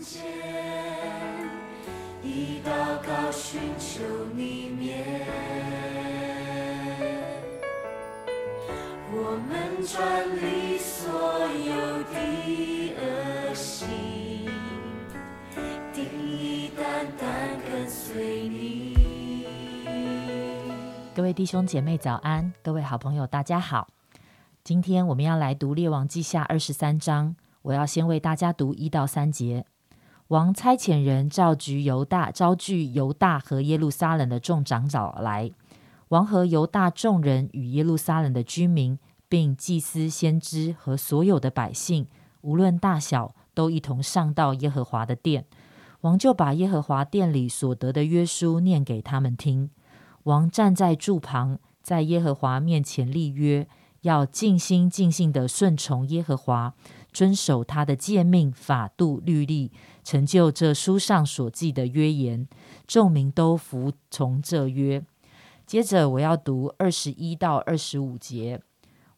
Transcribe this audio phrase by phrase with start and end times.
[0.00, 0.22] 前，
[2.22, 2.70] 以祷
[3.06, 4.00] 告寻求
[4.34, 5.26] 你面。
[9.12, 10.00] 我们转
[10.36, 13.86] 离所有的恶行，
[15.92, 18.96] 定义单单跟随你。
[21.14, 23.88] 各位弟兄姐妹早安，各位好朋友大家好。
[24.64, 29.66] 今天我们要来读《列王记下》二十三章，我要先为大家读一到三节。
[30.30, 35.50] 王差遣人召集犹大，召聚犹大和耶路撒冷的众长老来。
[36.10, 38.96] 王和犹大众人与耶路撒冷的居民，
[39.28, 42.06] 并祭司、先知和所有的百姓，
[42.42, 45.46] 无论大小，都一同上到耶和华的殿。
[46.02, 49.68] 王就把耶和华殿里所得的约书念给他们听。
[50.22, 53.66] 王站在柱旁，在耶和华面前立约，
[54.02, 56.72] 要尽心尽性的顺从耶和华，
[57.12, 59.70] 遵守他的诫命、法度、律例，
[60.04, 62.46] 成就这书上所记的约言。
[62.86, 65.04] 众民都服从这约。
[65.66, 68.60] 接着我要读二十一到二十五节。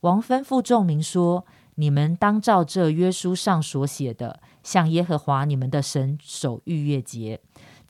[0.00, 1.44] 王吩咐众民说
[1.76, 7.40] ：“你们当照这约书上所写的，向耶和华你们的神守逾越节。”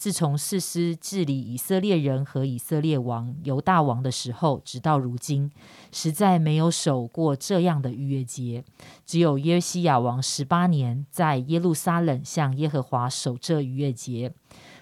[0.00, 5.52] 自从誓师治理以色列人和以色列王犹大王的时候，直到如今，
[5.92, 8.64] 实在没有守过这样的逾越节。
[9.04, 14.32] 只有约西亚王十八年，在耶路撒冷向耶和华守这逾越节。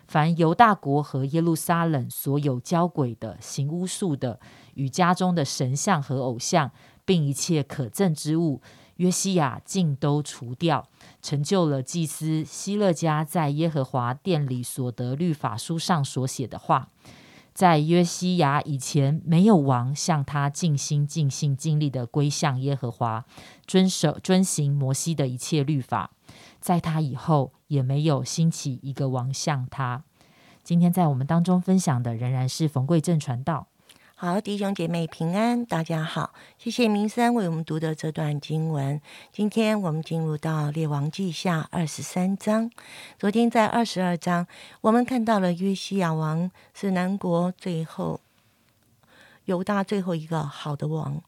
[0.06, 4.38] 凡犹大国和耶路撒冷所有交鬼的、行巫术的、
[4.74, 6.70] 与家中的神像和偶像，
[7.04, 8.62] 并一切可憎之物。
[8.98, 10.88] 约西亚尽都除掉，
[11.20, 16.90] 成就了祭司希勒家在耶和华殿里所得律法书上所写的话。
[17.54, 23.24] 在约西亚以前，没有王向他尽心尽性尽力的归向耶和华，
[23.66, 26.12] 遵守遵行摩西的一切律法。
[26.60, 30.04] 在他以后，也没有兴起一个王向他。
[30.62, 33.66] 今天在我们当中分享的，仍然是冯贵正传道。
[34.20, 39.00] 好，弟兄姐妹平安，大家好，谢谢明山为我们读的这段经文。
[39.30, 42.68] 今天我们进入到列王记下二十三章。
[43.16, 44.48] 昨天在二十二章，
[44.80, 48.18] 我们看到了约西亚王是南国最后
[49.44, 51.22] 犹大最后一个好的王，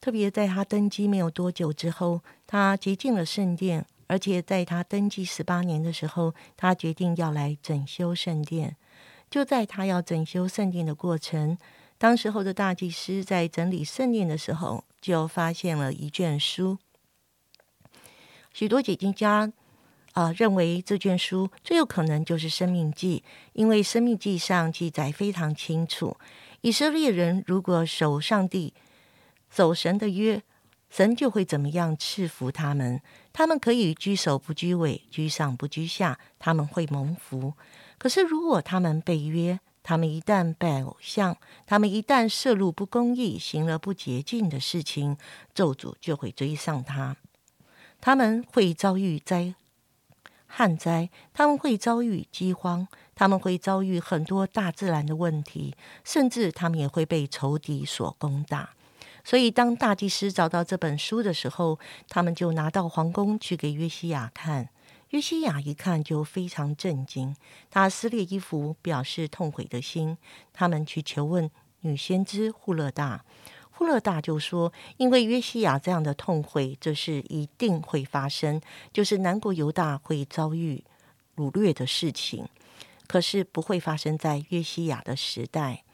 [0.00, 8.74] 特别在他登基没有多久之后，他洁净了圣殿，而且在他登基十八年的时候，他决定要来整修圣殿。
[9.30, 11.56] 就在他要整修圣殿的过程。
[11.98, 16.78] 当时候的大祭司在整理圣殿的时候，就发现了一卷书。
[18.52, 19.52] 许多解经家
[20.12, 26.16] 啊认为这卷书最有可能就是《生命记》，因为《生命记》上记载非常清楚：
[26.62, 28.72] 以色列人如果守上帝、
[29.50, 30.42] 守神的约，
[30.88, 33.00] 神就会怎么样赐福他们。
[33.32, 37.52] 他们可以居首不居尾，居上不居下，他们会蒙福。
[37.98, 45.16] 可是如果他们被约，他们一旦拜偶像，他们一旦涉入不公义、行了不洁净的事情，
[45.54, 47.16] 咒诅就会追上他。
[48.00, 49.54] 他们会遭遇灾
[50.48, 58.70] 旱灾，他们会遭遇饥荒，他们会遭遇很多大自然的问题，甚至他们也会被仇敌所攻打。
[59.22, 64.68] 所以，当大祭司找到这本书的时候，他们就拿到皇宫去给约西亚看。
[65.10, 67.34] 约西亚一看就非常震惊，
[67.70, 70.18] 他撕裂衣服，表示痛悔的心。
[70.52, 71.48] 他们去求问
[71.80, 73.24] 女先知户勒大，
[73.70, 78.60] 户勒大就说：“因为约西亚这样的痛悔，这是一定会发生，
[78.92, 80.82] 就是南国犹大会遭遇
[81.36, 82.48] 掳掠的事情，
[83.06, 85.84] 可是不会发生在约西亚的时代。”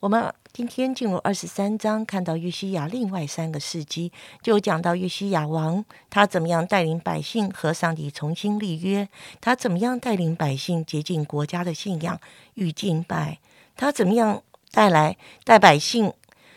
[0.00, 9.08] 我们今天进入二十三章，看到约西亚另外三个事迹，就讲到约西亚王他怎么样带领百姓和上帝重新立约，
[9.40, 12.20] 他怎么样带领百姓洁净国家的信仰
[12.54, 13.40] 与敬拜，
[13.74, 16.12] 他怎么样带来带百姓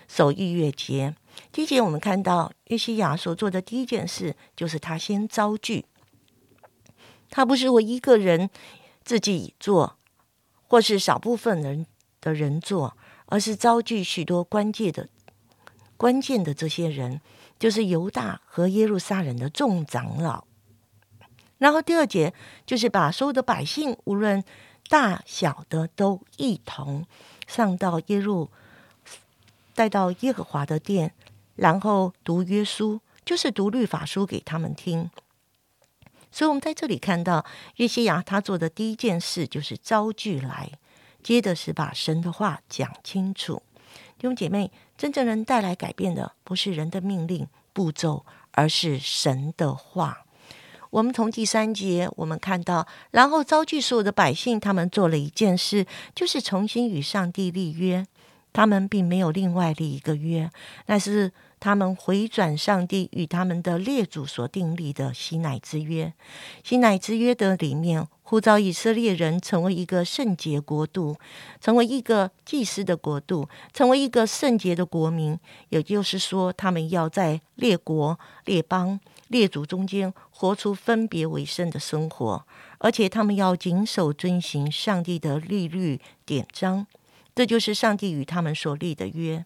[0.07, 1.16] 守逾越节。
[1.51, 5.83] 第一节我们看到约西亚所做的第一件事，就是他先招聚，
[7.31, 8.51] 他不是我一个人
[9.04, 9.98] 自己做，
[10.68, 11.88] 或是少部分人
[12.21, 12.95] 的人做。
[13.31, 15.07] 而是遭聚许多关键的、
[15.95, 17.22] 关键的这些人，
[17.57, 20.44] 就是犹大和耶路撒冷的众长老。
[21.57, 22.33] 然后第二节
[22.66, 24.44] 就是把所有的百姓，无论
[24.89, 27.06] 大小的，都一同
[27.48, 28.50] 上到耶路，
[29.74, 31.13] 带到耶和华的殿，
[31.56, 35.10] 然后读约书，就是读律法书给他们听。
[36.33, 37.45] 所以，我们在这里看到
[37.78, 40.72] 约西亚他做的第一件事，就是招聚来。
[41.23, 43.62] 接的是把神的话讲清楚，
[44.18, 50.25] 弟兄姐妹，真正能带来改变的不是人的命令步骤，而是神的话。
[50.89, 58.06] 我们从第三节我们看到，然后遭拒所有的百姓，他们做了一件事，就是重新与上帝立约。
[58.53, 60.51] 他们并没有另外立一个约，
[60.88, 61.31] 那是
[61.62, 66.12] 他们回转上帝与他们的列祖所订立的西乃之约。
[66.62, 71.18] 西乃之约的里面，呼召以色列人成为一个圣洁国度，
[71.60, 75.38] 成为一个祭司的国度，成为一个圣洁的国民。
[75.68, 78.98] 也就是说，他们要在列国、列邦、
[79.28, 82.48] 列祖中间活出分别为圣的生活，
[82.78, 86.88] 而且他们要谨守遵行上帝的律律典章。
[87.36, 89.44] 这就是上帝与他们所立的约，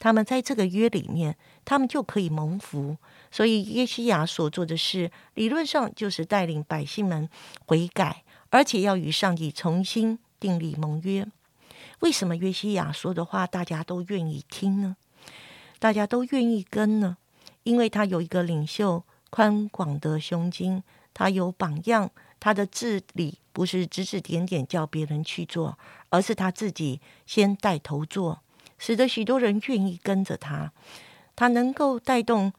[0.00, 2.96] 他们在这个约里面，他们就可以蒙福。
[3.30, 7.28] 所以耶西亚所做的事，理论上就是带领百姓们
[7.66, 8.22] 悔改，
[8.54, 11.26] 而且要与上帝重新订立盟约。
[11.98, 14.94] 为什么约西亚说的话大家都愿意听呢？
[15.80, 17.16] 大家都愿意跟呢？
[17.64, 22.12] 因为他有一个领袖宽广的胸襟，他有榜样。
[22.38, 25.76] 他的治理不是指指点点叫别人去做，
[26.10, 28.40] 而是他自己先带头做，
[28.78, 30.70] 使得许多人愿意跟着他。
[31.34, 32.52] 他能够带动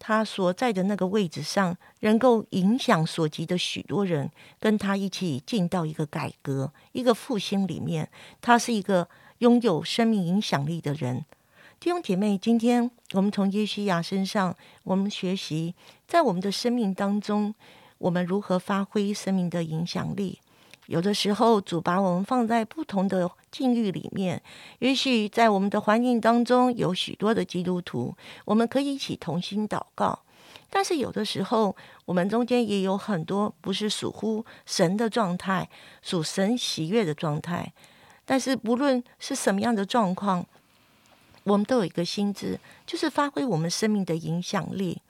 [0.00, 8.08] 他所在的那个位置上，能够影响所及的许多人，跟他一起进到一个改革、一个复兴里面。
[8.40, 9.08] 他是一个
[9.38, 11.24] 拥有生命影响力的人。
[11.78, 15.74] 弟兄姐妹，今天我们从耶西亚身上，我们学习
[16.08, 17.54] 在我们的生命当中。
[17.98, 20.40] 我们如何发挥生命的影响力？
[20.90, 24.42] 有的时候，主把我们放在不同的境遇里面。
[24.80, 28.12] 也许在我们的环境当中有许多的基督徒，
[28.44, 30.18] 我们可以一起同心祷告。
[30.68, 31.76] 但是有的时候，
[32.06, 35.70] 我们中间也有很多不是属乎神的状态，
[36.02, 37.72] 属神喜悦的状态。
[38.24, 40.44] 但是不论是什么样的状况，
[41.44, 45.00] 我们都有一个心智，就是发挥我们生命的影响力。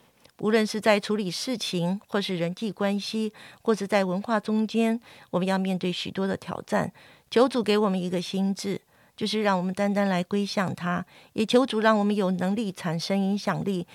[0.40, 3.32] 无论是在处理事情，或是人际关系，
[3.62, 5.00] 或是在文化中间，
[5.30, 6.92] 我们要面对许多的挑战。
[7.30, 8.80] 求主给我们一个心智，
[9.16, 11.04] 就是让我们单单来归向他；
[11.34, 13.86] 也求主让我们有能力产生影响力，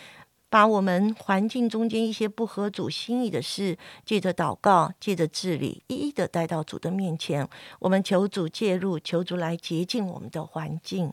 [0.50, 7.46] 把我们环境中间一些不合主心意的事，借着祷告，借着治理，一一的带到主的面前。
[7.80, 11.12] 我们求主介入，求主来洁净我们的环境。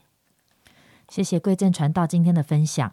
[1.08, 2.93] 谢谢贵正传道今天的分享。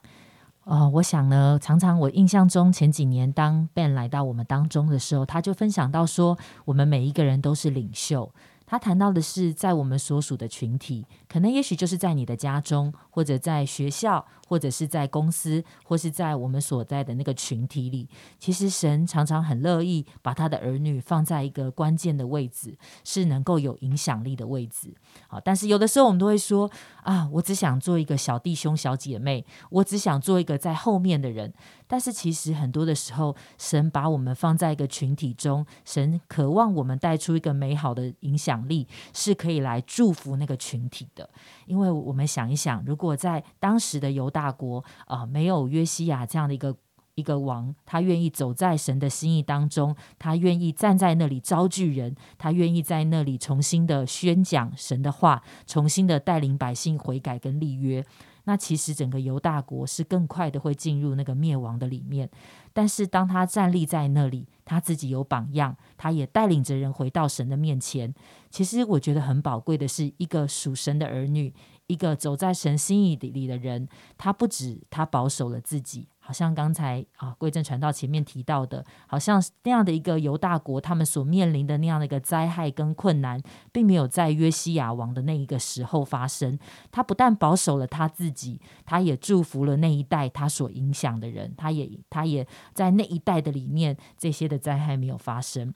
[0.70, 8.32] 哦，我想呢，常常我印象中前几年当 Ben 来到我们当中的时候，他就分享到说，我们每一个人都是领袖。
[8.70, 18.08] 他谈到的是，在我们所属的群体，可能也许就是在你的家中，或者在学校，或者是在公司，或是在我们所在的那个群体里。
[18.38, 24.94] 其实神常常很乐意把他的儿女放在一个关键的位置，是能够有影响力的位置。
[25.28, 26.70] 好，但是有的时候我们都会说
[27.02, 31.52] 啊，我只想做一个小弟兄、小姐妹，我只想做一个在后面的人。
[31.88, 41.30] 但是其实很多的时候，神把我们放在一个群体中，神渴望我们带出一个美好的影响力，是可以来祝福那个群体的。
[41.66, 46.76] 因为我们想一想，如果在当时的犹大国啊，没有约西亚这样的一个
[47.16, 58.06] 一个王，他愿意走在神的心意当中，他愿意站在那里招聚人，他愿意在那里重新的宣讲神的话，重新的带领百姓悔改跟立约。
[58.50, 62.28] 那其实整个犹大国是更快的会进入那个灭亡的里面，
[62.74, 68.12] 但是当他站立在那里，他自己有榜样，他也带领着人回到神的面前。
[68.50, 71.54] 其实我觉得很宝贵的是，一个属神的儿女，
[71.86, 73.88] 一个走在神心意里的人，
[74.18, 76.08] 他不止他保守了自己。
[76.30, 86.60] 好像刚才啊，贵正传道前面提到的，好像那样的一个犹大国，他们所面临的那样的一个灾害跟困难，并没有在约西亚王的那一个时候发生。
[86.92, 95.74] 他不但保守了他自己，他也祝福了那一代他所影响的人，他也他也在那一代的里面，这些的灾害没有发生。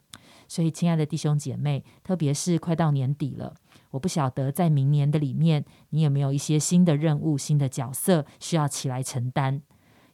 [0.47, 3.55] 所以，亲爱的弟兄姐妹，特别是快到年底了，
[3.89, 9.63] 我不晓得在明年的里面，你有没有一些新的任务、新的角色需要起来承担。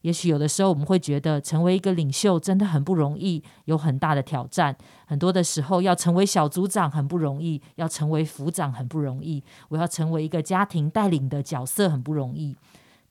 [0.01, 4.75] 也许有的时候我们会觉得成为一个领袖真的很不容易，有很大的挑战。
[5.05, 9.43] 很多的时候要成为小组长很不容易，要成为副长很不容易。
[9.67, 12.55] 我要成为一个家庭带领的角色很不容易。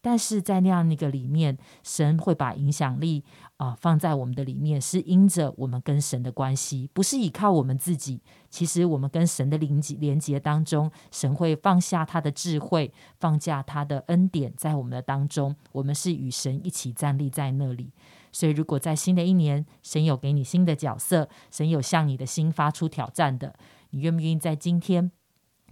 [0.01, 3.25] 但是在那样一个里面，神会把影响力
[3.59, 8.23] 啊放在我们的里面，是因着我们跟神的关系，不是依靠我们自己。
[8.49, 15.55] 其实我们跟神的连接连接当中，神会放下他的智慧，放下他的恩典在我们的当中。
[15.73, 17.93] 我们是与神一起站立在那里。
[18.31, 23.55] 所以，如果在新的一年，神有给你新的角色，神有向你的心发出挑战的，
[23.91, 25.11] 你愿不愿意在今天？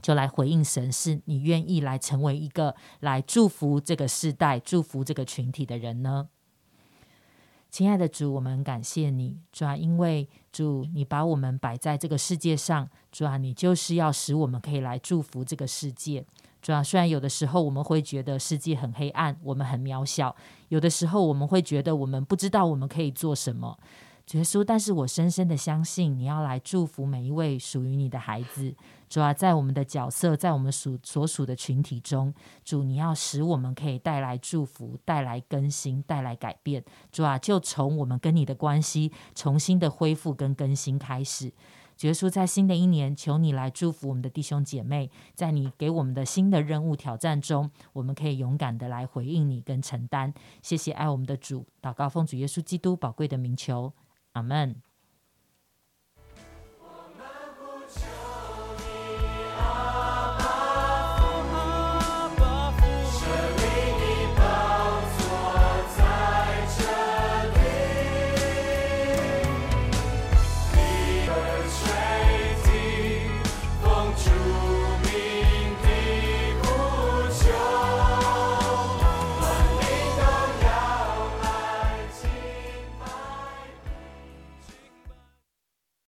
[0.03, 6.29] 就来回应神，是你愿意来成为一个来祝福这个世代、祝福这个群体的人呢？
[7.77, 16.25] 亲爱的主，我们感谢你，主啊，因为主你把我们摆在这个世界上，主啊，你就是要使我们可以来祝福这个世界。
[16.63, 20.35] 主啊，虽然有的时候我们会觉得世界很黑暗，我们很渺小，
[20.69, 23.79] 有的时候我们会觉得我们不知道我们可以做什么。
[24.33, 28.75] 耶稣，但是我深深的相信，你要来祝福每一位属于你的孩子。
[29.09, 36.85] 主啊，在我们的角色，在我们属所属的群体中，主你要使我们可以带来祝福，带来更新，带来改变。
[37.13, 41.53] 主啊，就从我们跟你的关系重新的恢复跟更新开始。
[42.01, 50.35] 耶稣，在新的一年，求你来祝福我们的弟兄姐妹，在你给我们的新的任务挑战中，我们可以勇敢的来回应你跟承担。
[50.63, 53.93] 谢谢爱我们的主，祷告奉主耶稣基督宝贵的名求。
[54.37, 54.83] Amen.